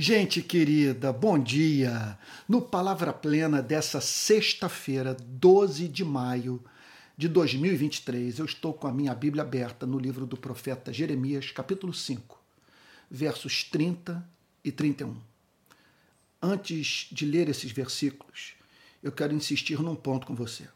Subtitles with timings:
[0.00, 2.16] Gente querida, bom dia!
[2.48, 6.62] No Palavra Plena dessa sexta-feira, 12 de maio
[7.16, 11.92] de 2023, eu estou com a minha Bíblia aberta no livro do profeta Jeremias, capítulo
[11.92, 12.40] 5,
[13.10, 14.24] versos 30
[14.62, 15.16] e 31.
[16.40, 18.54] Antes de ler esses versículos,
[19.02, 20.68] eu quero insistir num ponto com você,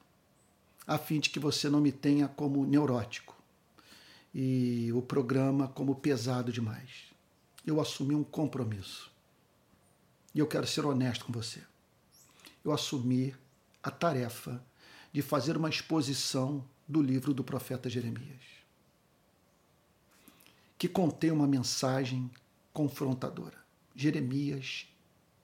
[0.85, 3.41] a fim de que você não me tenha como neurótico
[4.35, 7.13] e o programa como pesado demais.
[7.65, 9.12] Eu assumi um compromisso
[10.35, 11.63] e eu quero ser honesto com você.
[12.65, 13.35] Eu assumi
[13.83, 14.63] a tarefa
[15.13, 18.43] de fazer uma exposição do livro do profeta Jeremias,
[20.79, 22.31] que contém uma mensagem
[22.73, 23.63] confrontadora.
[23.95, 24.87] Jeremias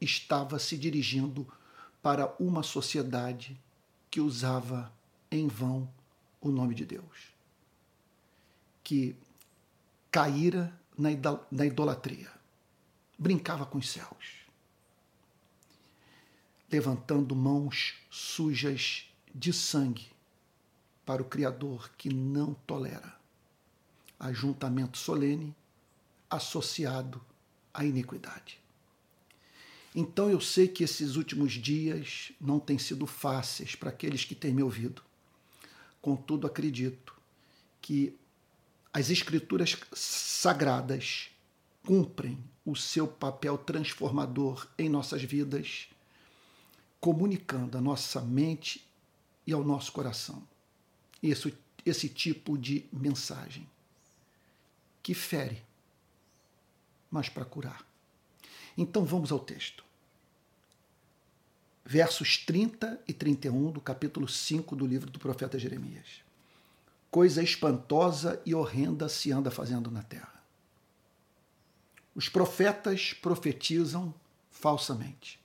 [0.00, 1.46] estava se dirigindo
[2.02, 3.60] para uma sociedade
[4.10, 4.92] que usava
[5.30, 5.88] em vão
[6.40, 7.34] o nome de Deus,
[8.82, 9.14] que
[10.10, 12.30] caíra na idolatria,
[13.18, 14.37] brincava com os céus
[16.70, 20.06] levantando mãos sujas de sangue
[21.04, 23.18] para o Criador que não tolera
[24.18, 25.54] ajuntamento solene
[26.28, 27.20] associado
[27.72, 28.58] à iniquidade.
[29.94, 34.52] Então eu sei que esses últimos dias não têm sido fáceis para aqueles que têm
[34.52, 35.02] me ouvido.
[36.02, 37.14] Contudo, acredito
[37.80, 38.14] que
[38.92, 41.30] as Escrituras sagradas
[41.84, 45.88] cumprem o seu papel transformador em nossas vidas
[47.00, 48.86] comunicando à nossa mente
[49.46, 50.46] e ao nosso coração
[51.22, 53.68] esse, esse tipo de mensagem
[55.02, 55.62] que fere,
[57.10, 57.86] mas para curar.
[58.76, 59.84] Então vamos ao texto.
[61.84, 66.22] Versos 30 e 31 do capítulo 5 do livro do profeta Jeremias.
[67.10, 70.42] Coisa espantosa e horrenda se anda fazendo na terra.
[72.14, 74.14] Os profetas profetizam
[74.50, 75.40] falsamente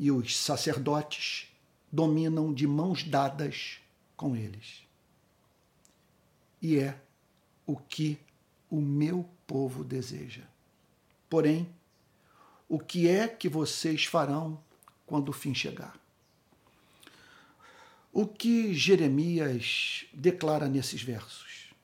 [0.00, 1.46] e os sacerdotes
[1.92, 3.78] dominam de mãos dadas
[4.16, 4.88] com eles.
[6.62, 6.98] E é
[7.66, 8.18] o que
[8.70, 10.44] o meu povo deseja.
[11.28, 11.68] Porém,
[12.66, 14.58] o que é que vocês farão
[15.06, 16.00] quando o fim chegar?
[18.10, 21.74] O que Jeremias declara nesses versos?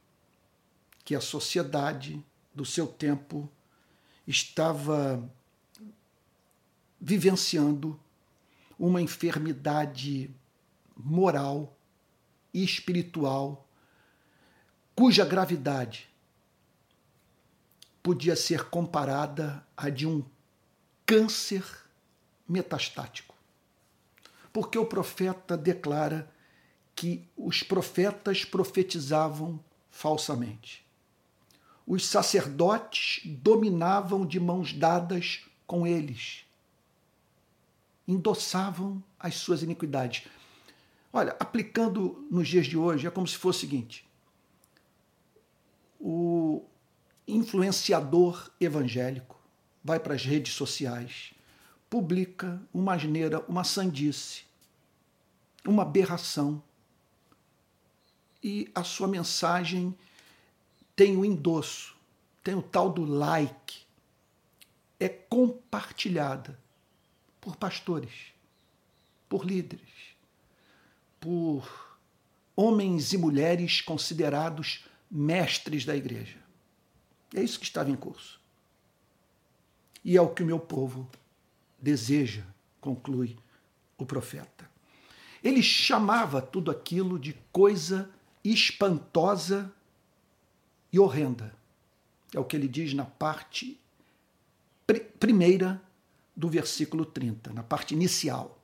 [1.05, 2.25] Que a sociedade
[2.55, 3.47] do seu tempo
[4.27, 5.23] estava
[6.99, 8.01] vivenciando
[8.79, 10.31] uma enfermidade
[10.97, 11.77] moral
[12.53, 13.69] e espiritual
[14.95, 16.09] cuja gravidade
[18.03, 20.25] podia ser comparada a de um
[21.05, 21.65] câncer
[22.49, 23.35] metastático.
[24.53, 26.33] Porque o profeta declara
[26.95, 30.87] que os profetas profetizavam falsamente.
[31.87, 36.46] Os sacerdotes dominavam de mãos dadas com eles
[38.07, 40.25] endossavam as suas iniquidades.
[41.13, 44.07] Olha, aplicando nos dias de hoje, é como se fosse o seguinte:
[45.99, 46.65] o
[47.27, 49.41] influenciador evangélico
[49.83, 51.33] vai para as redes sociais,
[51.89, 54.45] publica uma asneira, uma sandice,
[55.65, 56.63] uma aberração,
[58.43, 59.97] e a sua mensagem
[60.95, 61.97] tem o endosso,
[62.45, 63.85] tem o tal do like,
[65.01, 66.59] é compartilhada
[67.47, 68.33] por pastores,
[69.29, 70.17] por líderes,
[71.21, 71.97] por
[72.57, 76.39] homens e mulheres considerados mestres da igreja.
[77.33, 78.41] É isso que estava em curso.
[80.05, 81.09] E é o que o meu povo
[81.79, 82.43] deseja,
[82.81, 83.39] conclui
[83.97, 84.69] o profeta.
[85.41, 88.11] Ele chamava tudo aquilo de coisa
[88.43, 89.73] espantosa
[90.93, 91.55] e horrenda.
[92.35, 93.81] É o que ele diz na parte
[94.85, 95.86] pr primeira
[96.37, 98.61] do versículo 30, na parte inicial.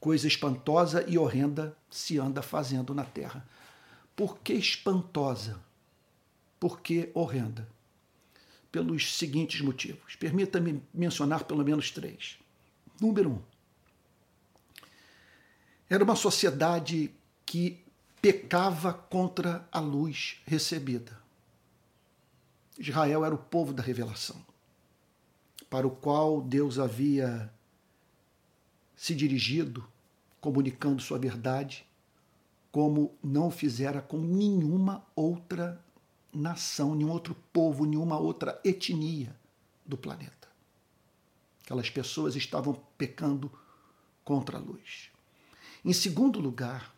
[0.00, 3.46] Coisa espantosa e horrenda se anda fazendo na terra.
[4.16, 5.60] Por que espantosa?
[6.58, 7.68] Por que horrenda?
[8.72, 10.16] Pelos seguintes motivos.
[10.16, 12.38] Permita-me mencionar pelo menos três.
[12.98, 13.42] Número um.
[15.88, 17.10] Era uma sociedade
[17.44, 17.84] que
[18.22, 21.20] pecava contra a luz recebida.
[22.78, 24.49] Israel era o povo da revelação
[25.70, 27.50] para o qual Deus havia
[28.96, 29.88] se dirigido,
[30.40, 31.86] comunicando sua verdade,
[32.72, 35.82] como não fizera com nenhuma outra
[36.32, 39.34] nação, nenhum outro povo, nenhuma outra etnia
[39.86, 40.48] do planeta.
[41.62, 43.50] Aquelas pessoas estavam pecando
[44.24, 45.10] contra a luz.
[45.84, 46.94] Em segundo lugar,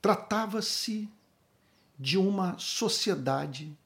[0.00, 1.08] tratava-se
[1.98, 3.76] de uma sociedade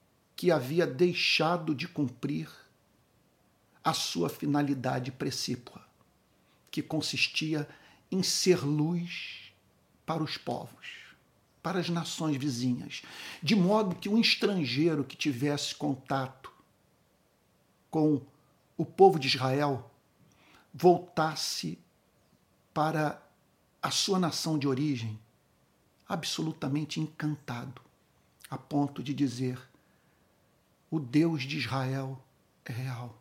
[0.41, 2.49] que havia deixado de cumprir
[3.85, 5.87] a sua finalidade precípua,
[6.71, 7.69] que consistia
[8.11, 9.53] em ser luz
[10.07, 11.13] para os povos,
[11.63, 13.03] para as nações vizinhas,
[13.43, 16.51] de modo que um estrangeiro que tivesse contato
[17.91, 18.23] com
[18.79, 19.91] o povo de Israel
[20.73, 21.79] voltasse
[22.73, 23.23] para
[23.83, 25.21] a sua nação de origem
[26.09, 27.83] absolutamente encantado,
[28.49, 29.69] a ponto de dizer:
[30.91, 32.21] o Deus de Israel
[32.65, 33.17] é real.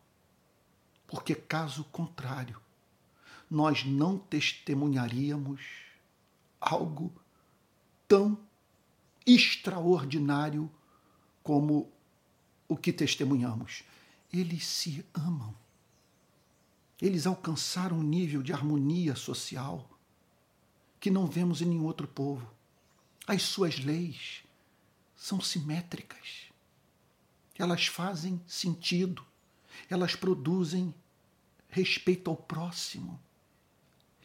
[1.07, 2.59] Porque, caso contrário,
[3.49, 5.61] nós não testemunharíamos
[6.59, 7.11] algo
[8.07, 8.37] tão
[9.25, 10.69] extraordinário
[11.43, 11.89] como
[12.67, 13.83] o que testemunhamos.
[14.31, 15.53] Eles se amam.
[17.01, 19.89] Eles alcançaram um nível de harmonia social
[20.99, 22.47] que não vemos em nenhum outro povo.
[23.25, 24.43] As suas leis
[25.15, 26.48] são simétricas.
[27.59, 29.23] Elas fazem sentido.
[29.89, 30.91] Elas produzem
[31.67, 33.19] respeito ao próximo.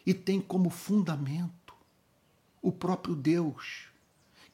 [0.06, 1.75] E têm como fundamento
[2.62, 3.88] o próprio Deus,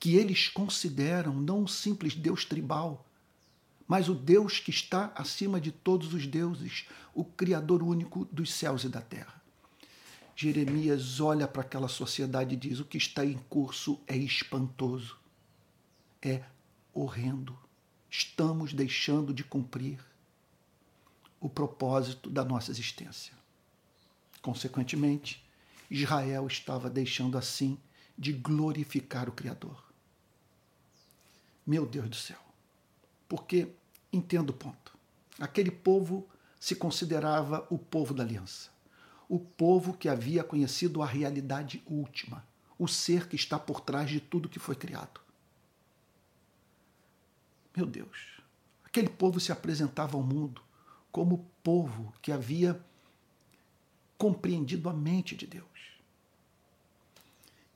[0.01, 3.07] que eles consideram não um simples Deus tribal,
[3.87, 8.83] mas o Deus que está acima de todos os deuses, o Criador único dos céus
[8.83, 9.41] e da terra.
[10.35, 15.19] Jeremias olha para aquela sociedade e diz: o que está em curso é espantoso,
[16.23, 16.43] é
[16.95, 17.57] horrendo.
[18.11, 19.99] Estamos deixando de cumprir
[21.39, 23.33] o propósito da nossa existência.
[24.43, 25.45] Consequentemente,
[25.91, 27.79] Israel estava deixando assim
[28.19, 29.83] de glorificar o Criador.
[31.67, 32.39] Meu Deus do céu.
[33.29, 33.73] Porque
[34.13, 34.99] Entendo o ponto.
[35.39, 36.29] Aquele povo
[36.59, 38.71] se considerava o povo da aliança,
[39.29, 42.45] o povo que havia conhecido a realidade última,
[42.79, 45.20] o ser que está por trás de tudo que foi criado.
[47.77, 48.41] Meu Deus,
[48.85, 50.63] aquele povo se apresentava ao mundo
[51.13, 52.81] como povo que havia
[54.19, 55.71] compreendido a mente de Deus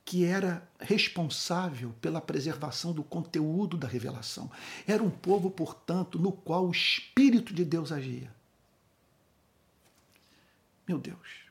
[0.05, 4.51] que era responsável pela preservação do conteúdo da revelação.
[4.85, 8.31] Era um povo, portanto, no qual o Espírito de Deus agia.
[10.87, 11.49] Meu Deus,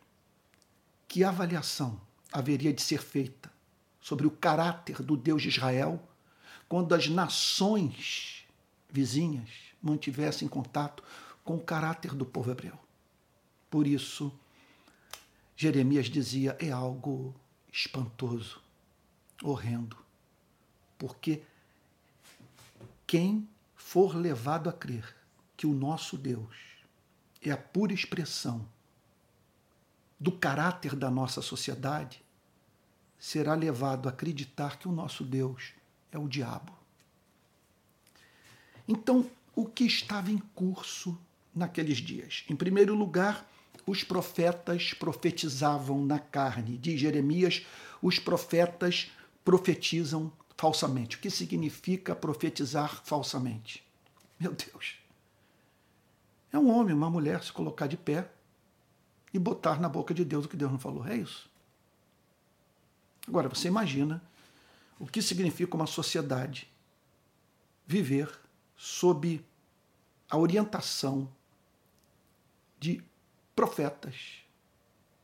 [1.09, 2.01] que avaliação
[2.33, 3.53] haveria de ser feita
[4.01, 6.01] sobre o caráter do Deus de Israel
[6.69, 8.34] quando as nações
[8.95, 9.49] vizinhas
[9.83, 11.03] mantivessem contato
[11.43, 12.79] com o caráter do povo hebreu?
[13.69, 14.33] Por isso,
[15.57, 17.35] Jeremias dizia: é algo
[17.73, 18.63] espantoso,
[19.43, 19.97] horrendo.
[20.97, 21.43] Porque
[23.05, 25.13] quem for levado a crer
[25.57, 26.57] que o nosso Deus
[27.43, 28.65] é a pura expressão
[30.21, 32.23] do caráter da nossa sociedade,
[33.19, 35.73] será levado a acreditar que o nosso Deus
[36.13, 36.74] é o diabo.
[38.87, 41.19] Então, o que estava em curso
[41.55, 42.45] naqueles dias?
[42.49, 43.49] Em primeiro lugar,
[43.87, 46.77] os profetas profetizavam na carne.
[46.79, 47.67] De Jeremias,
[48.03, 49.11] os profetas
[49.45, 51.17] profetizam falsamente.
[51.17, 53.85] O que significa profetizar falsamente?
[54.39, 54.97] Meu Deus.
[56.53, 58.31] É um homem, uma mulher se colocar de pé
[59.33, 61.07] e botar na boca de Deus o que Deus não falou.
[61.07, 61.51] É isso.
[63.27, 64.23] Agora, você imagina
[64.99, 66.69] o que significa uma sociedade
[67.87, 68.44] viver
[68.85, 69.43] sob
[70.29, 71.27] a orientação
[72.79, 73.03] de
[73.57, 74.45] profetas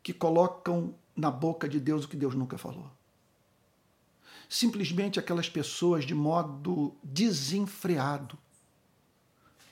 [0.03, 2.91] que colocam na boca de Deus o que Deus nunca falou.
[4.49, 8.39] Simplesmente aquelas pessoas, de modo desenfreado,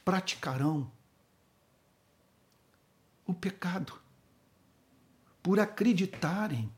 [0.04, 0.92] praticarão
[3.24, 3.98] o pecado
[5.42, 6.70] por acreditarem,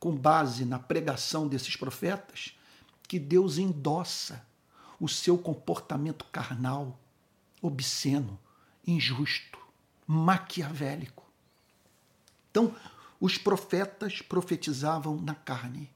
[0.00, 2.58] com base na pregação desses profetas,
[3.06, 4.46] que Deus endossa
[5.00, 6.98] o seu comportamento carnal,
[7.60, 8.38] obsceno,
[8.86, 9.58] injusto,
[10.06, 11.24] maquiavélico.
[12.50, 12.74] Então,
[13.20, 15.90] os profetas profetizavam na carne,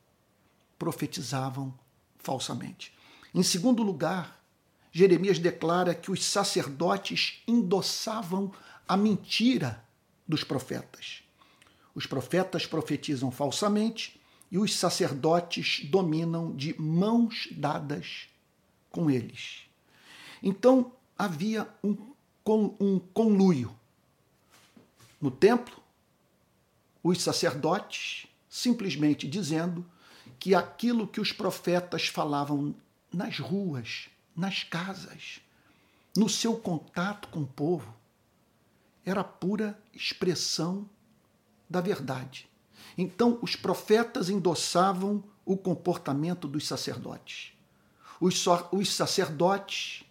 [0.79, 1.73] profetizavam
[2.19, 2.93] falsamente.
[3.35, 4.43] Em segundo lugar,
[4.91, 8.53] Jeremias declara que os sacerdotes endossavam
[8.87, 9.85] a mentira
[10.27, 11.23] dos profetas.
[11.95, 18.28] Os profetas profetizam falsamente e os sacerdotes dominam de mãos dadas
[18.99, 19.61] com eles.
[20.43, 21.97] Então havia um,
[22.81, 23.73] um conluio.
[25.21, 25.77] No templo,
[27.01, 29.87] os sacerdotes simplesmente dizendo
[30.41, 32.75] que aquilo que os profetas falavam
[33.13, 35.41] nas ruas, nas casas,
[36.17, 37.95] no seu contato com o povo,
[39.07, 40.91] era pura expressão
[41.71, 42.49] da verdade.
[42.97, 47.57] Então, os profetas endossavam o comportamento dos sacerdotes.
[48.21, 50.05] Os, os sacerdotes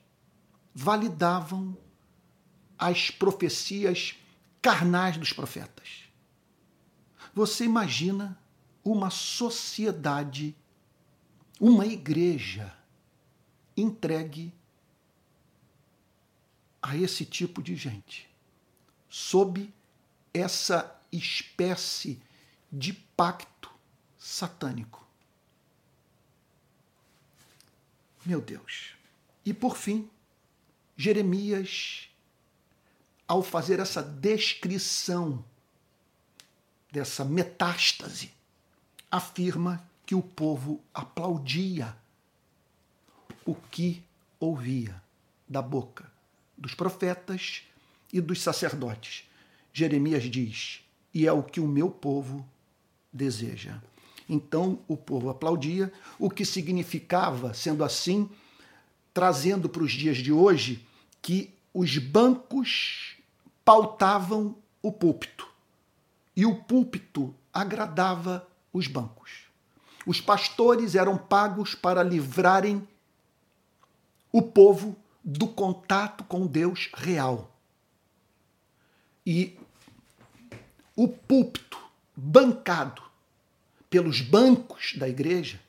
[0.73, 1.77] validavam
[2.77, 4.15] as profecias
[4.61, 6.03] carnais dos profetas.
[7.33, 8.39] Você imagina
[8.83, 10.55] uma sociedade,
[11.59, 12.73] uma igreja
[13.75, 14.53] entregue
[16.81, 18.29] a esse tipo de gente,
[19.09, 19.73] sob
[20.33, 22.21] essa espécie
[22.71, 23.71] de pacto
[24.17, 25.06] satânico.
[28.27, 28.89] Meu Deus.
[29.45, 30.09] E por fim,
[30.97, 32.09] Jeremias,
[33.25, 35.45] ao fazer essa descrição
[36.91, 38.29] dessa metástase,
[39.09, 41.95] afirma que o povo aplaudia
[43.45, 44.03] o que
[44.41, 45.01] ouvia
[45.47, 46.11] da boca
[46.57, 47.63] dos profetas
[48.11, 49.23] e dos sacerdotes.
[49.71, 52.45] Jeremias diz: E é o que o meu povo
[53.13, 53.81] deseja.
[54.27, 58.29] Então o povo aplaudia, o que significava, sendo assim,
[59.13, 60.85] trazendo para os dias de hoje,
[61.21, 63.15] que os bancos
[63.63, 65.47] pautavam o púlpito
[66.35, 69.47] e o púlpito agradava os bancos.
[70.05, 72.87] Os pastores eram pagos para livrarem
[74.31, 77.51] o povo do contato com Deus real.
[79.25, 79.57] E
[80.95, 81.77] o púlpito
[82.15, 83.06] bancado
[83.89, 85.59] pelos bancos da igreja,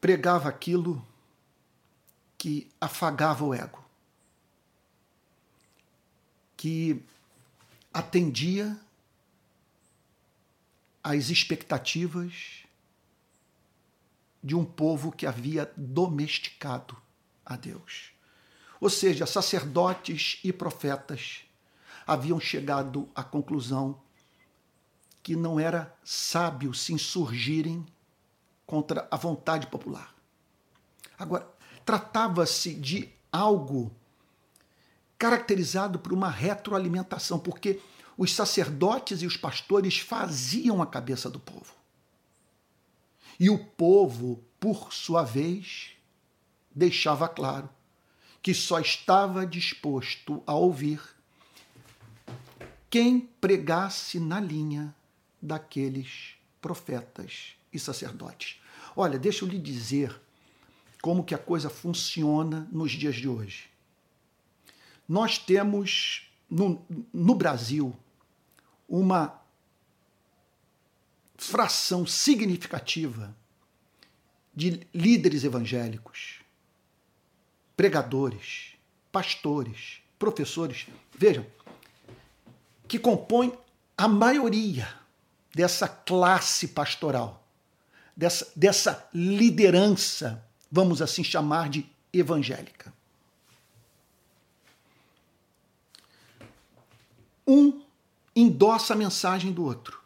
[0.00, 1.04] pregava aquilo
[2.36, 3.82] que afagava o ego,
[6.56, 7.02] que
[7.92, 8.78] atendia
[11.02, 12.64] às expectativas
[14.42, 16.94] de um povo que havia domesticado
[17.44, 18.12] a Deus.
[18.78, 21.44] Ou seja, sacerdotes e profetas
[22.06, 24.00] haviam chegado à conclusão
[25.22, 27.84] que não era sábio se insurgirem
[28.66, 30.14] contra a vontade popular.
[31.18, 31.48] Agora,
[31.84, 33.90] tratava-se de algo
[35.18, 37.80] caracterizado por uma retroalimentação, porque
[38.16, 41.74] os sacerdotes e os pastores faziam a cabeça do povo.
[43.40, 45.92] E o povo, por sua vez,
[46.74, 47.68] deixava claro
[48.42, 51.00] que só estava disposto a ouvir
[52.94, 54.94] quem pregasse na linha
[55.42, 58.60] daqueles profetas e sacerdotes.
[58.94, 60.16] Olha, deixa eu lhe dizer
[61.02, 63.68] como que a coisa funciona nos dias de hoje.
[65.08, 67.96] Nós temos no, no Brasil
[68.88, 69.42] uma
[71.36, 73.36] fração significativa
[74.54, 76.42] de líderes evangélicos,
[77.76, 78.76] pregadores,
[79.10, 80.86] pastores, professores.
[81.18, 81.44] Vejam,
[82.86, 83.56] que compõe
[83.96, 84.88] a maioria
[85.54, 87.46] dessa classe pastoral,
[88.16, 92.92] dessa, dessa liderança, vamos assim chamar de evangélica.
[97.46, 97.82] Um
[98.34, 100.02] endossa a mensagem do outro.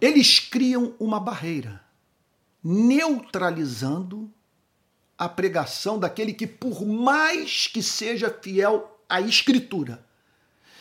[0.00, 1.84] Eles criam uma barreira,
[2.62, 4.32] neutralizando
[5.16, 10.04] a pregação daquele que, por mais que seja fiel a Escritura,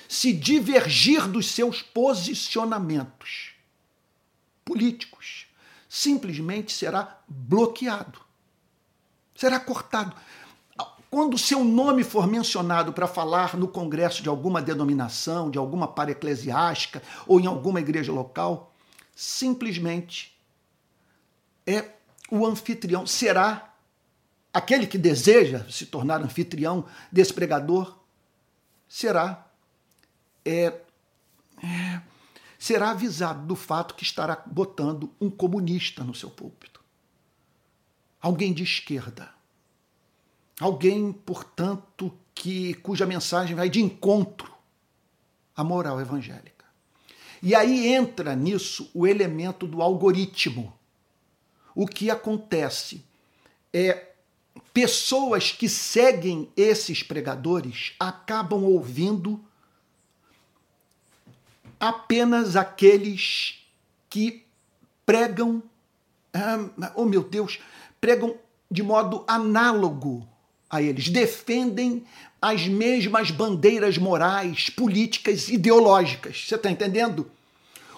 [0.07, 3.51] se divergir dos seus posicionamentos
[4.63, 5.48] políticos,
[5.88, 8.19] simplesmente será bloqueado,
[9.36, 10.15] será cortado.
[11.10, 17.01] Quando seu nome for mencionado para falar no congresso de alguma denominação, de alguma para-eclesiástica
[17.25, 18.74] ou em alguma igreja local,
[19.15, 20.38] simplesmente
[21.65, 21.91] é
[22.29, 23.74] o anfitrião, será
[24.53, 27.97] aquele que deseja se tornar anfitrião desse pregador,
[28.88, 29.48] será
[30.46, 30.82] é,
[31.63, 32.01] é,
[32.58, 36.82] será avisado do fato que estará botando um comunista no seu púlpito.
[38.22, 39.29] Alguém de esquerda.
[40.60, 44.51] Alguém, portanto, que cuja mensagem vai de encontro
[45.56, 46.65] à moral evangélica.
[47.41, 50.74] E aí entra nisso o elemento do algoritmo.
[51.75, 53.06] O que acontece
[53.72, 54.13] é
[54.77, 59.43] pessoas que seguem esses pregadores acabam ouvindo
[61.79, 63.55] apenas aqueles
[64.07, 64.46] que
[65.03, 65.63] pregam,
[66.31, 67.57] ah, oh meu Deus,
[68.00, 68.36] pregam
[68.69, 70.29] de modo análogo
[70.69, 72.05] a eles, defendem
[72.39, 76.46] as mesmas bandeiras morais, políticas, ideológicas.
[76.48, 77.31] Você está entendendo?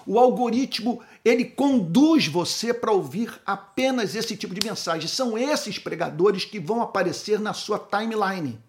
[0.05, 5.07] O algoritmo ele conduz você para ouvir apenas esse tipo de mensagem.
[5.07, 8.59] São esses pregadores que vão aparecer na sua timeline.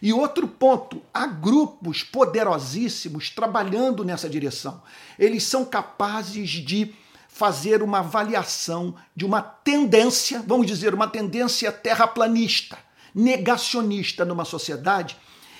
[0.00, 4.82] E outro ponto, há grupos poderosíssimos trabalhando nessa direção.
[5.18, 6.94] Eles são capazes de
[7.28, 12.78] fazer uma avaliação de uma tendência, vamos dizer, uma tendência terraplanista,
[13.14, 15.16] negacionista numa sociedade.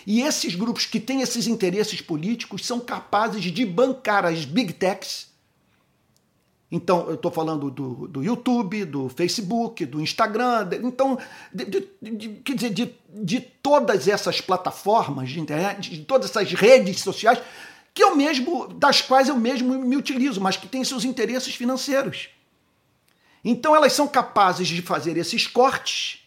[0.06, 5.28] E esses grupos que têm esses interesses políticos são capazes de bancar as big techs.
[6.70, 11.18] Então, eu estou falando do, do YouTube, do Facebook, do Instagram, então,
[11.52, 16.52] de, de, de, quer dizer, de, de todas essas plataformas de internet, de todas essas
[16.52, 17.40] redes sociais
[17.98, 22.28] que eu mesmo, das quais eu mesmo me utilizo, mas que têm seus interesses financeiros.
[23.44, 26.20] Então elas são capazes de fazer esses cortes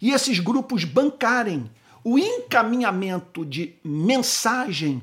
[0.00, 1.68] e esses grupos bancarem
[2.04, 5.02] o encaminhamento de mensagem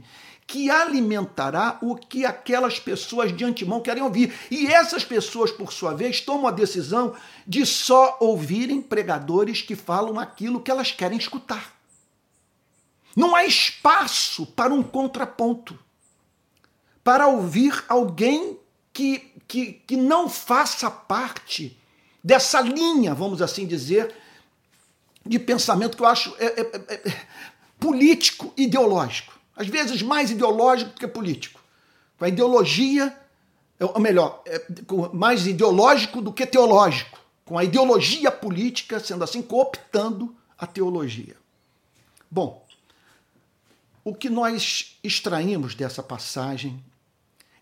[0.50, 4.34] que alimentará o que aquelas pessoas de antemão querem ouvir.
[4.50, 7.16] E essas pessoas, por sua vez, tomam a decisão
[7.46, 11.72] de só ouvirem pregadores que falam aquilo que elas querem escutar.
[13.16, 15.78] Não há espaço para um contraponto
[17.04, 18.58] para ouvir alguém
[18.92, 21.78] que, que, que não faça parte
[22.24, 24.16] dessa linha, vamos assim dizer,
[25.24, 27.28] de pensamento que eu acho é, é, é, é
[27.80, 29.39] político ideológico.
[29.60, 31.60] Às vezes mais ideológico do que político.
[32.18, 33.14] Com a ideologia,
[33.78, 34.66] é, ou melhor, é,
[35.12, 37.20] mais ideológico do que teológico.
[37.44, 41.36] Com a ideologia política, sendo assim, cooptando a teologia.
[42.32, 42.66] Bom,
[44.02, 46.82] o que nós extraímos dessa passagem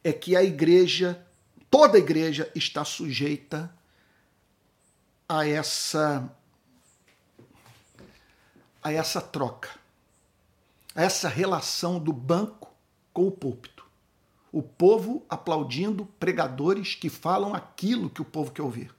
[0.03, 1.19] é que a igreja,
[1.67, 3.73] toda a igreja, está sujeita
[5.27, 6.31] a essa
[8.83, 9.69] a essa troca,
[10.97, 12.73] essa relação do banco
[13.13, 13.85] com o púlpito.
[14.51, 18.91] O povo aplaudindo pregadores que falam aquilo que o povo quer ouvir.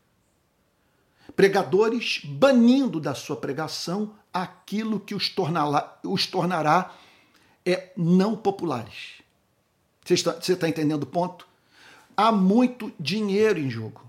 [1.35, 6.95] Pregadores banindo da sua pregação aquilo que os tornará, os tornará
[7.67, 9.21] é, não populares.
[10.05, 11.49] Você está, você está entendendo o ponto?
[12.17, 14.09] Há muito dinheiro em jogo.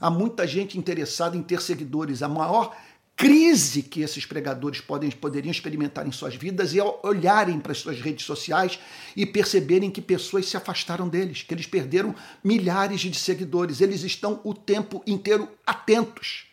[0.00, 2.22] Há muita gente interessada em ter seguidores.
[2.22, 2.76] A maior
[3.18, 8.00] crise que esses pregadores podem, poderiam experimentar em suas vidas é olharem para as suas
[8.00, 8.78] redes sociais
[9.16, 12.14] e perceberem que pessoas se afastaram deles, que eles perderam
[12.44, 13.80] milhares de seguidores.
[13.80, 16.46] Eles estão o tempo inteiro atentos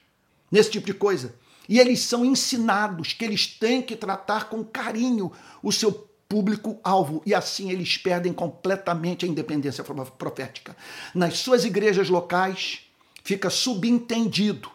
[0.52, 1.36] nesse tipo de coisa.
[1.70, 5.92] E eles são ensinados que eles têm que tratar com carinho o seu
[6.28, 10.76] público-alvo e assim eles perdem completamente a independência profética.
[11.14, 12.80] Nas suas igrejas locais
[13.24, 14.75] fica subentendido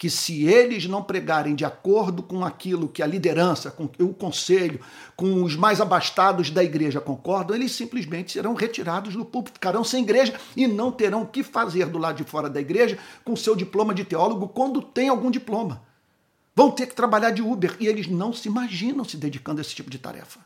[0.00, 4.80] que se eles não pregarem de acordo com aquilo que a liderança, com o conselho,
[5.14, 10.02] com os mais abastados da igreja concordam, eles simplesmente serão retirados do púlpito, ficarão sem
[10.02, 13.54] igreja e não terão o que fazer do lado de fora da igreja com seu
[13.54, 15.82] diploma de teólogo quando tem algum diploma.
[16.56, 19.74] Vão ter que trabalhar de Uber e eles não se imaginam se dedicando a esse
[19.74, 20.40] tipo de tarefa.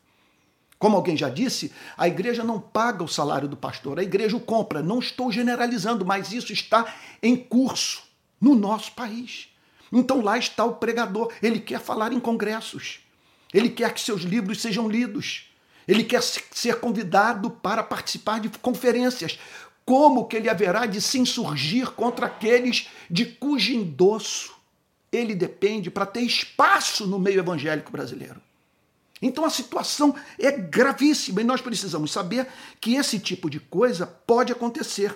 [0.81, 4.41] Como alguém já disse, a igreja não paga o salário do pastor, a igreja o
[4.41, 4.83] compra.
[4.83, 9.49] Não estou generalizando, mas isso está em curso no nosso país.
[9.93, 13.01] Então lá está o pregador, ele quer falar em congressos,
[13.53, 15.51] ele quer que seus livros sejam lidos,
[15.87, 19.39] ele quer ser convidado para participar de conferências.
[19.85, 24.55] Como que ele haverá de se insurgir contra aqueles de cujo endosso
[25.13, 28.41] ele depende para ter espaço no meio evangélico brasileiro?
[29.23, 32.49] Então a situação é gravíssima e nós precisamos saber
[32.81, 35.15] que esse tipo de coisa pode acontecer.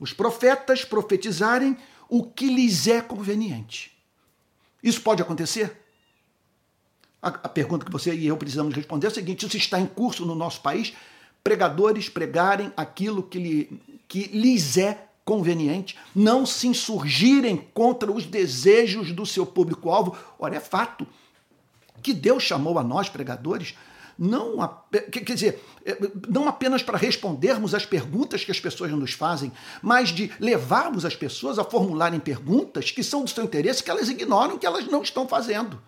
[0.00, 1.76] Os profetas profetizarem
[2.08, 3.92] o que lhes é conveniente.
[4.82, 5.84] Isso pode acontecer?
[7.20, 9.86] A, a pergunta que você e eu precisamos responder é a seguinte: isso está em
[9.86, 10.94] curso no nosso país?
[11.42, 19.12] Pregadores pregarem aquilo que, lhe, que lhes é conveniente, não se insurgirem contra os desejos
[19.12, 20.16] do seu público-alvo.
[20.38, 21.06] Ora, é fato
[22.02, 23.74] que Deus chamou a nós, pregadores,
[24.18, 24.56] não,
[25.12, 25.96] quer dizer, é,
[26.28, 31.14] não apenas para respondermos às perguntas que as pessoas nos fazem, mas de levarmos as
[31.14, 35.02] pessoas a formularem perguntas que são do seu interesse, que elas ignoram, que elas não
[35.02, 35.80] estão fazendo.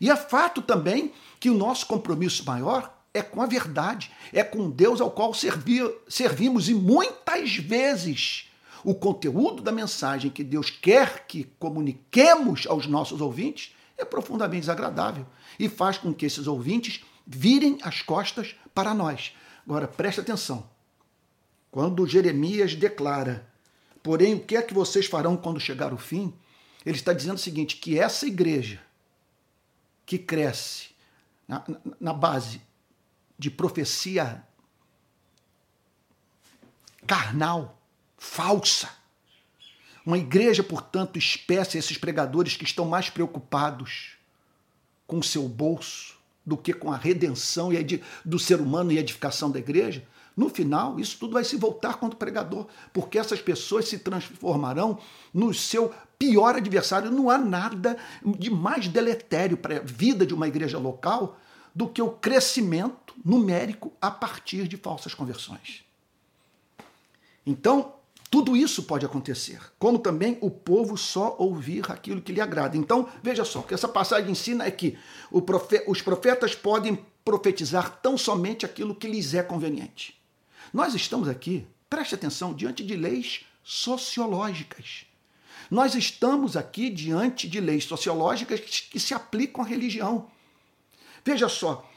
[0.00, 4.70] E é fato também que o nosso compromisso maior é com a verdade, é com
[4.70, 8.48] Deus ao qual servir, servimos, e muitas vezes
[8.84, 15.26] o conteúdo da mensagem que Deus quer que comuniquemos aos nossos ouvintes é profundamente desagradável
[15.58, 19.34] e faz com que esses ouvintes virem as costas para nós.
[19.64, 20.68] Agora, preste atenção.
[21.70, 23.46] Quando Jeremias declara,
[24.02, 26.34] porém, o que é que vocês farão quando chegar o fim?
[26.84, 28.80] Ele está dizendo o seguinte: que essa igreja
[30.04, 30.90] que cresce
[31.48, 31.64] na,
[31.98, 32.60] na base
[33.38, 34.44] de profecia
[37.06, 37.80] carnal,
[38.16, 38.90] falsa,
[40.04, 44.16] uma igreja, portanto, espécie esses pregadores que estão mais preocupados
[45.06, 46.13] com o seu bolso
[46.44, 47.70] do que com a redenção
[48.24, 50.04] do ser humano e a edificação da igreja,
[50.36, 54.98] No final, isso tudo vai se voltar contra o pregador, porque essas pessoas se transformarão
[55.32, 57.10] no seu pior adversário.
[57.10, 61.38] Não há nada de mais deletério para a vida de uma igreja local
[61.74, 65.84] do que o crescimento numérico a partir de falsas conversões.
[67.46, 67.94] Então,
[68.34, 72.76] tudo isso pode acontecer, como também o povo só ouvir aquilo que lhe agrada.
[72.76, 74.98] Então, veja só, o que essa passagem ensina é que
[75.30, 80.20] os profetas podem profetizar tão somente aquilo que lhes é conveniente.
[80.72, 85.06] Nós estamos aqui, preste atenção, diante de leis sociológicas.
[85.70, 90.28] Nós estamos aqui diante de leis sociológicas que se aplicam à religião.
[91.24, 91.88] Veja só,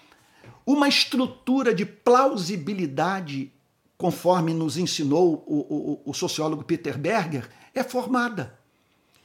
[0.63, 3.51] uma estrutura de plausibilidade,
[3.97, 8.57] conforme nos ensinou o, o, o sociólogo Peter Berger, é formada.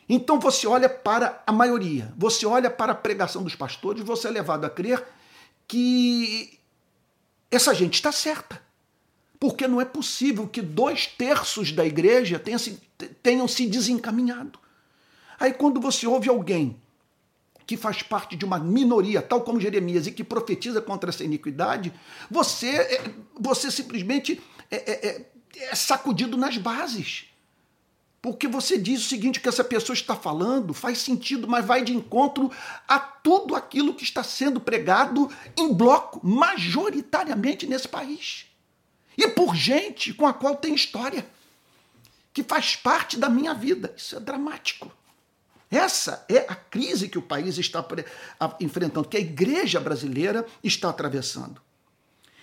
[0.09, 4.31] Então você olha para a maioria, você olha para a pregação dos pastores, você é
[4.31, 5.07] levado a crer
[5.69, 6.59] que
[7.51, 8.61] essa gente está certa
[9.43, 12.79] porque não é possível que dois terços da igreja tenham se,
[13.21, 14.57] tenham se desencaminhado.
[15.41, 16.81] Aí, quando você ouve alguém
[17.67, 21.93] que faz parte de uma minoria, tal como Jeremias, e que profetiza contra essa iniquidade,
[22.31, 24.41] você, é, você simplesmente
[24.73, 25.27] é, é, é,
[25.71, 27.27] é sacudido nas bases.
[28.23, 31.93] Porque você diz o seguinte: que essa pessoa está falando faz sentido, mas vai de
[31.93, 32.51] encontro
[32.87, 38.47] a tudo aquilo que está sendo pregado em bloco, majoritariamente nesse país.
[39.19, 41.27] E por gente com a qual tem história,
[42.33, 43.93] que faz parte da minha vida.
[43.97, 44.91] Isso é dramático.
[45.71, 47.85] Essa é a crise que o país está
[48.61, 51.61] enfrentando, que a igreja brasileira está atravessando.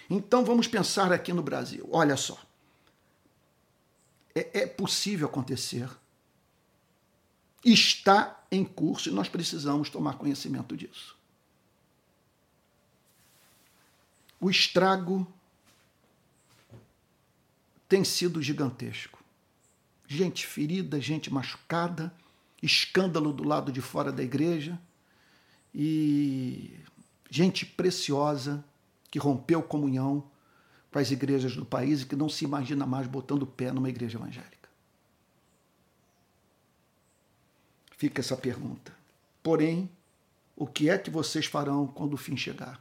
[0.09, 1.87] Então vamos pensar aqui no Brasil.
[1.91, 2.41] Olha só.
[4.33, 5.89] É, é possível acontecer.
[7.63, 11.15] Está em curso e nós precisamos tomar conhecimento disso.
[14.39, 15.27] O estrago
[17.87, 19.19] tem sido gigantesco.
[20.07, 22.13] Gente ferida, gente machucada,
[22.63, 24.79] escândalo do lado de fora da igreja
[25.73, 26.79] e
[27.29, 28.63] gente preciosa
[29.09, 30.23] que rompeu comunhão
[30.91, 33.89] com as igrejas do país e que não se imagina mais botando o pé numa
[33.89, 34.69] igreja evangélica.
[37.97, 38.93] Fica essa pergunta.
[39.43, 39.89] Porém,
[40.55, 42.77] o que é que vocês farão quando o fim chegar?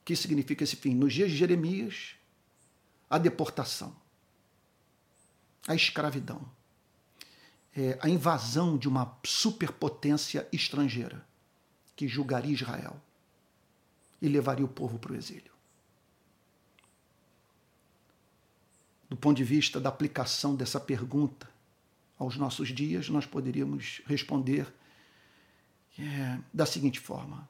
[0.00, 0.94] O que significa esse fim?
[0.94, 2.14] Nos dias de Jeremias,
[3.08, 3.94] a deportação
[5.66, 6.42] a escravidão,
[7.74, 11.26] é, a invasão de uma superpotência estrangeira
[11.96, 13.00] que julgaria Israel
[14.24, 15.52] e levaria o povo para o exílio.
[19.08, 21.46] Do ponto de vista da aplicação dessa pergunta
[22.18, 24.72] aos nossos dias, nós poderíamos responder
[25.98, 27.46] é, da seguinte forma: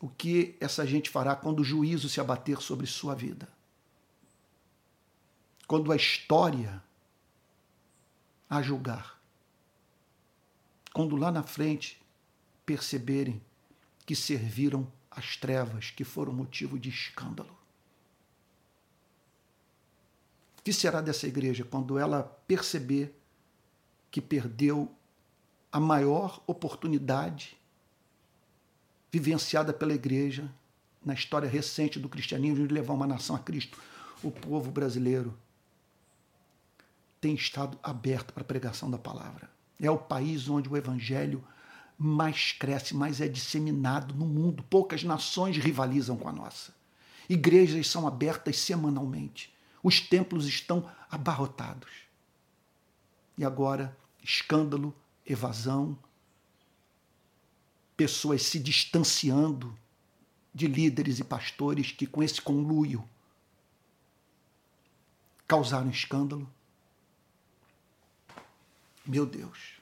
[0.00, 3.48] o que essa gente fará quando o juízo se abater sobre sua vida?
[5.68, 6.82] Quando a história
[8.50, 9.20] a julgar.
[10.92, 12.00] Quando lá na frente
[12.66, 13.40] perceberem
[14.04, 17.56] que serviram as trevas, que foram motivo de escândalo.
[20.58, 23.14] O que será dessa igreja quando ela perceber
[24.10, 24.90] que perdeu
[25.70, 27.56] a maior oportunidade
[29.10, 30.50] vivenciada pela igreja
[31.04, 33.78] na história recente do cristianismo de levar uma nação a Cristo,
[34.22, 35.36] o povo brasileiro
[37.20, 39.50] tem estado aberto para a pregação da palavra.
[39.80, 41.44] É o país onde o evangelho
[41.98, 44.62] mais cresce, mais é disseminado no mundo.
[44.70, 46.72] Poucas nações rivalizam com a nossa.
[47.28, 49.52] Igrejas são abertas semanalmente.
[49.82, 51.90] Os templos estão abarrotados.
[53.36, 54.94] E agora, escândalo,
[55.26, 55.98] evasão,
[57.96, 59.76] pessoas se distanciando
[60.54, 63.04] de líderes e pastores que, com esse conluio,
[65.46, 66.48] causaram escândalo.
[69.04, 69.77] Meu Deus.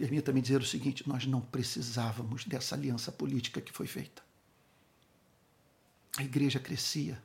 [0.00, 4.22] Permita-me dizer o seguinte: nós não precisávamos dessa aliança política que foi feita.
[6.16, 7.22] A igreja crescia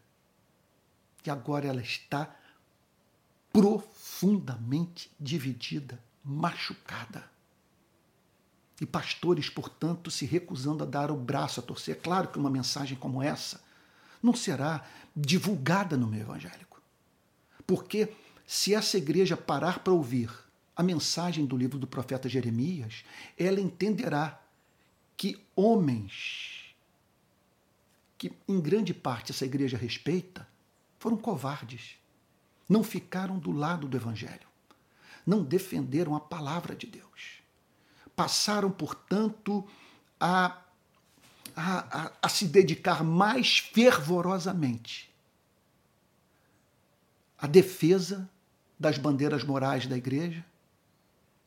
[1.25, 2.35] e agora ela está
[3.53, 7.23] profundamente dividida, machucada.
[8.81, 12.01] E pastores, portanto, se recusando a dar o braço a torcer.
[12.01, 13.63] Claro que uma mensagem como essa
[14.21, 14.85] não será
[15.15, 16.81] divulgada no meio evangélico.
[17.65, 18.13] Porque
[18.45, 20.44] se essa igreja parar para ouvir
[20.75, 23.05] a mensagem do livro do profeta Jeremias,
[23.37, 24.41] ela entenderá
[25.15, 26.75] que homens
[28.17, 30.47] que em grande parte essa igreja respeita
[30.99, 31.97] foram covardes,
[32.67, 34.47] não ficaram do lado do evangelho,
[35.25, 37.41] não defenderam a palavra de Deus.
[38.15, 39.67] Passaram, portanto,
[40.19, 40.61] a,
[41.55, 45.13] a, a, a se dedicar mais fervorosamente
[47.37, 48.29] a defesa
[48.79, 50.43] das bandeiras morais da igreja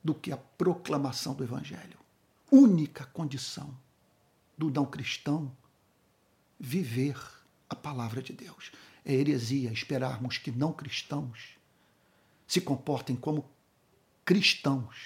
[0.09, 1.99] do que a proclamação do evangelho.
[2.51, 3.77] Única condição
[4.57, 5.55] do não cristão
[6.59, 7.14] viver
[7.68, 8.73] a palavra de Deus.
[9.05, 11.59] É heresia esperarmos que não cristãos
[12.47, 13.51] se comportem como
[14.25, 14.97] cristãos.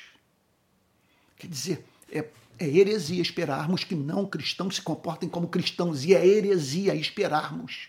[1.37, 6.25] Quer dizer, é, é heresia esperarmos que não cristãos se comportem como cristãos, e é
[6.25, 7.88] heresia esperarmos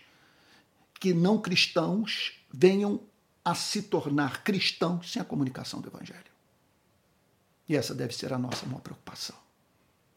[0.98, 3.00] que não cristãos venham
[3.44, 6.33] a se tornar cristãos sem a comunicação do Evangelho.
[7.68, 9.36] E essa deve ser a nossa maior preocupação.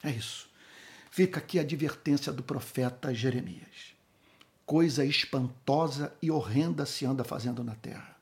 [0.03, 0.49] É isso.
[1.09, 3.95] Fica aqui a advertência do profeta Jeremias.
[4.65, 8.15] Coisa espantosa e horrenda se anda fazendo na terra.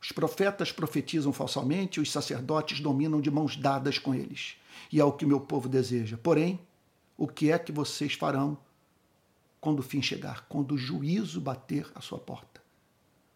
[0.00, 4.56] Os profetas profetizam falsamente, os sacerdotes dominam de mãos dadas com eles.
[4.90, 6.16] E é o que meu povo deseja.
[6.16, 6.60] Porém,
[7.16, 8.58] o que é que vocês farão
[9.60, 10.44] quando o fim chegar?
[10.48, 12.60] Quando o juízo bater à sua porta?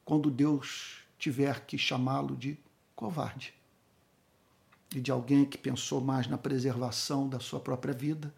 [0.04, 2.58] Quando Deus tiver que chamá-lo de
[2.94, 3.54] covarde?
[4.94, 8.32] E de alguém que pensou mais na preservação da sua própria vida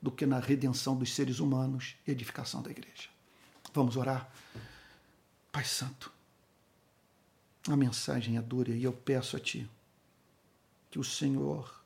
[0.00, 3.08] do que na redenção dos seres humanos e edificação da igreja.
[3.72, 4.30] Vamos orar?
[5.52, 6.12] Pai Santo,
[7.68, 9.68] a mensagem é dura e eu peço a Ti
[10.90, 11.80] que o Senhor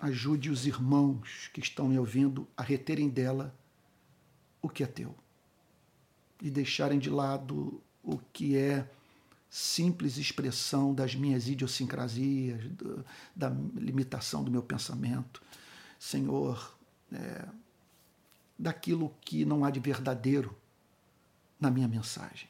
[0.00, 3.54] ajude os irmãos que estão me ouvindo a reterem dela
[4.60, 5.14] o que é teu
[6.40, 8.90] e deixarem de lado o que é
[9.52, 13.04] simples expressão das minhas idiosincrasias, do,
[13.36, 15.42] da limitação do meu pensamento.
[15.98, 16.74] Senhor,
[17.12, 17.46] é,
[18.58, 20.56] daquilo que não há de verdadeiro
[21.60, 22.48] na minha mensagem.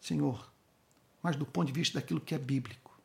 [0.00, 0.50] Senhor,
[1.22, 3.00] mas do ponto de vista daquilo que é bíblico,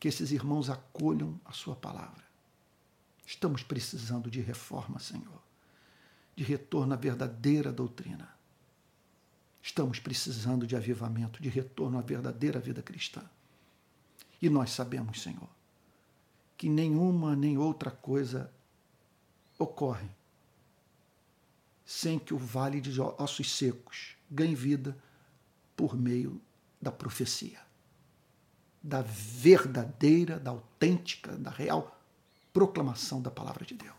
[0.00, 2.24] que esses irmãos acolham a Sua palavra.
[3.24, 5.40] Estamos precisando de reforma, Senhor,
[6.34, 8.35] de retorno à verdadeira doutrina
[9.66, 13.20] Estamos precisando de avivamento, de retorno à verdadeira vida cristã.
[14.40, 15.48] E nós sabemos, Senhor,
[16.56, 18.48] que nenhuma nem outra coisa
[19.58, 20.08] ocorre
[21.84, 24.96] sem que o vale de ossos secos ganhe vida
[25.76, 26.40] por meio
[26.80, 27.60] da profecia,
[28.80, 32.00] da verdadeira, da autêntica, da real
[32.52, 33.96] proclamação da palavra de Deus.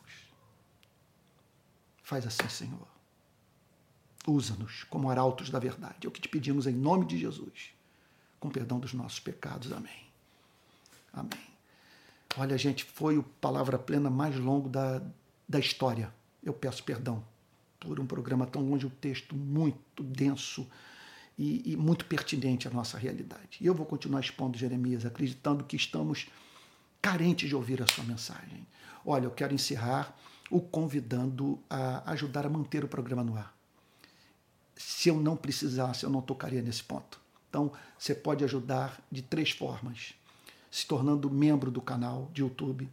[2.01, 2.96] Faz assim, Senhor
[4.27, 6.05] Usa-nos como arautos da verdade.
[6.05, 7.71] É o que te pedimos em nome de Jesus.
[8.41, 9.71] Com perdão dos nossos pecados.
[9.71, 10.05] Amém.
[11.13, 11.47] Amém.
[12.37, 15.01] Olha, gente, foi o Palavra Plena mais longo da,
[15.47, 16.13] da história.
[16.43, 17.23] Eu peço perdão
[17.79, 20.67] por um programa tão longe, um texto muito denso
[21.37, 23.57] e, e muito pertinente à nossa realidade.
[23.61, 26.27] E eu vou continuar expondo Jeremias, acreditando que estamos
[27.01, 28.67] carentes de ouvir a sua mensagem.
[29.05, 30.13] Olha, eu quero encerrar
[30.51, 33.56] o convidando a ajudar a manter o programa no ar
[34.77, 37.19] se eu não precisasse, eu não tocaria nesse ponto.
[37.49, 40.13] Então, você pode ajudar de três formas:
[40.69, 42.89] se tornando membro do canal de YouTube,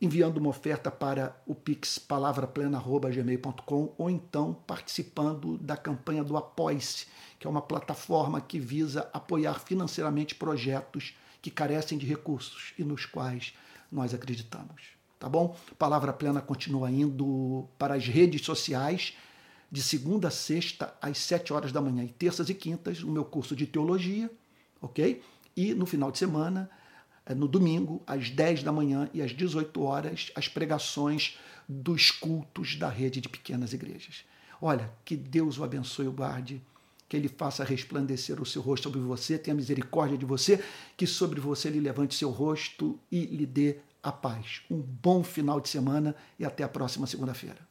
[0.00, 7.06] enviando uma oferta para o pix palavraplena@gmail.com ou então participando da campanha do Apoie-se,
[7.38, 13.06] que é uma plataforma que visa apoiar financeiramente projetos que carecem de recursos e nos
[13.06, 13.54] quais
[13.90, 14.98] nós acreditamos.
[15.18, 15.56] Tá bom?
[15.76, 19.14] Palavra Plena continua indo para as redes sociais
[19.70, 23.24] de segunda a sexta, às sete horas da manhã, e terças e quintas, o meu
[23.24, 24.30] curso de teologia,
[24.80, 25.22] ok?
[25.56, 26.70] E no final de semana,
[27.26, 32.76] eh, no domingo, às 10 da manhã e às 18 horas, as pregações dos cultos
[32.76, 34.24] da rede de pequenas igrejas.
[34.60, 36.62] Olha, que Deus o abençoe e o guarde,
[37.08, 40.62] que ele faça resplandecer o seu rosto sobre você, tenha misericórdia de você,
[40.96, 44.62] que sobre você ele levante seu rosto e lhe dê a paz.
[44.70, 47.67] Um bom final de semana e até a próxima segunda-feira.